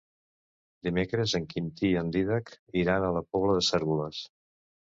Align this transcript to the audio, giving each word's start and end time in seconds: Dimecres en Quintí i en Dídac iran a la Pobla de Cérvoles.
Dimecres 0.87 1.35
en 1.39 1.45
Quintí 1.51 1.91
i 1.91 1.99
en 2.03 2.09
Dídac 2.17 2.51
iran 2.85 3.07
a 3.11 3.15
la 3.19 3.25
Pobla 3.37 3.55
de 3.59 3.67
Cérvoles. 3.73 4.27